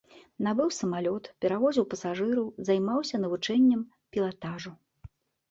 Набыў 0.45 0.69
самалёт, 0.77 1.23
перавозіў 1.45 1.85
пасажыраў, 1.91 2.49
займаўся 2.71 3.15
навучаннем 3.27 3.87
пілатажу. 4.17 4.75